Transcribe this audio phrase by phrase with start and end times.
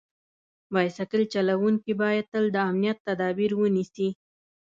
[0.73, 4.09] بایسکل چلونکي باید تل د امنیت تدابیر ونیسي.